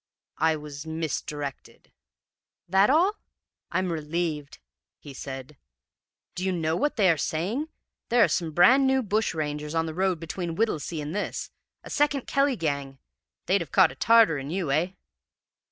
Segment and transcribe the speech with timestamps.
[0.39, 1.91] "'I was misdirected.'
[2.67, 3.19] "'That all?
[3.71, 4.57] I'm relieved,'
[4.97, 5.57] he said.
[6.33, 7.69] 'Do you know what they are saying?
[8.09, 11.51] There are some brand new bushrangers on the road between Whittlesea and this
[11.83, 12.97] a second Kelly gang!
[13.45, 14.93] They'd have caught a Tartar in you, eh?'